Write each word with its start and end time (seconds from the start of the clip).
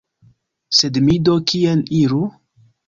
Sed 0.79 0.99
mi 1.11 1.21
do 1.29 1.37
kien 1.53 1.87
iru? 2.03 2.25